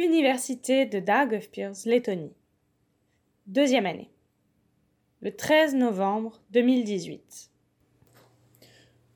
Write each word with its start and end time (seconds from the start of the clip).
l'université 0.00 0.84
de 0.84 1.00
Daugavpils, 1.00 1.86
Lettonie. 1.86 2.34
Deuxième 3.46 3.86
année. 3.86 4.10
Le 5.22 5.34
13 5.34 5.74
novembre 5.74 6.42
2018. 6.50 7.50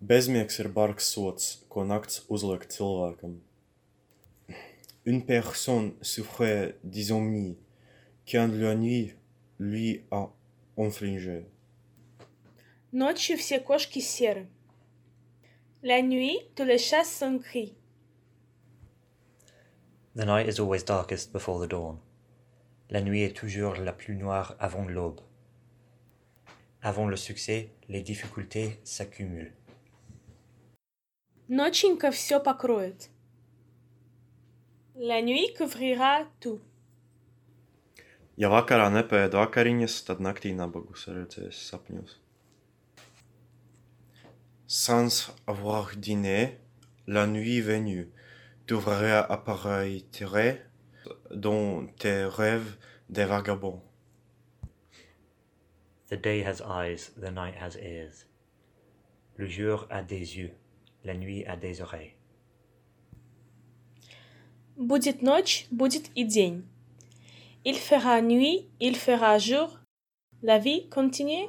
Bezmiegs 0.00 0.58
ir 0.58 0.70
bargs 0.70 1.02
sots, 1.04 1.66
ko 1.68 1.84
nakts 1.84 2.22
uzliek 2.32 2.64
cilvēkam. 2.72 3.36
Une 5.04 5.26
personne 5.26 5.92
souffrait 6.00 6.78
d'insomnie 6.82 7.58
quand 8.26 8.48
la 8.48 8.74
nuit 8.74 9.12
lui 9.58 10.04
a 10.10 10.30
infligé. 10.78 11.44
Ночью 12.92 13.36
все 13.36 13.60
кошки 13.60 14.00
серы. 14.00 14.46
La 15.82 16.00
nuit, 16.00 16.38
tous 16.56 16.64
les 16.64 16.78
chats 16.78 17.04
sont 17.04 17.36
gris. 17.36 17.74
The 20.16 20.24
night 20.24 20.48
is 20.48 20.58
always 20.58 20.84
darkest 20.84 21.32
before 21.32 21.60
the 21.60 21.68
dawn. 21.68 21.98
La 22.90 23.00
nuit 23.00 23.22
est 23.22 23.36
toujours 23.36 23.76
la 23.76 23.92
plus 23.92 24.16
noire 24.16 24.56
avant 24.58 24.88
l'aube. 24.88 25.20
Avant 26.82 27.06
le 27.06 27.16
succès, 27.16 27.70
les 27.88 28.02
difficultés 28.02 28.80
s'accumulent. 28.84 29.52
Ноченька 31.48 32.10
все 32.10 32.40
покроет. 32.40 33.10
La 34.96 35.22
nuit 35.22 35.52
couvrira 35.56 36.26
tout. 36.40 36.60
Ja 38.40 38.48
vakarā 38.48 38.86
nepēda 38.88 39.36
vakariņas, 39.42 39.94
tad 40.06 40.22
naktī 40.24 40.54
nabagus 40.56 41.08
redzēs 41.10 41.58
sapņos. 41.70 42.14
Sans 44.66 45.18
avoir 45.46 45.96
dîné, 45.96 46.56
la 47.06 47.26
nuit 47.26 47.60
venue, 47.60 48.06
t'ouvriras 48.66 49.26
apparaître 49.28 50.08
dans 51.30 51.86
tes 51.98 52.24
rêves 52.24 52.76
des 53.08 53.24
vagabonds. 53.24 53.82
The 56.10 56.16
day 56.16 56.42
has 56.42 56.60
eyes, 56.60 57.10
the 57.16 57.30
night 57.30 57.54
has 57.60 57.76
ears. 57.76 58.26
Le 59.36 59.46
jour 59.46 59.86
a 59.90 60.02
des 60.02 60.38
yeux, 60.38 60.52
la 61.04 61.14
nuit 61.14 61.44
a 61.46 61.56
des 61.56 61.80
oreilles. 61.80 62.14
Будет 64.76 65.22
ночь, 65.22 65.66
будет 65.70 66.10
и 66.16 66.24
день. 66.24 66.64
Il 67.64 67.76
fera 67.76 68.22
nuit, 68.22 68.68
il 68.80 68.96
fera 68.96 69.38
jour. 69.38 69.78
La 70.42 70.58
vie 70.58 70.88
continue 70.88 71.48